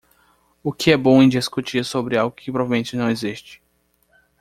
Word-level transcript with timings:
O 0.63 0.73
que 0.73 0.91
é 0.91 0.97
bom 0.97 1.21
em 1.21 1.29
discutir 1.29 1.85
sobre 1.85 2.17
algo 2.17 2.35
que 2.35 2.51
provavelmente 2.51 2.95
não 2.97 3.07
existe? 3.07 3.61